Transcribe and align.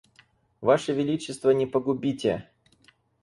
Ваше 0.61 0.93
величество 0.93 1.51
не 1.51 1.71
погубите. 1.71 2.49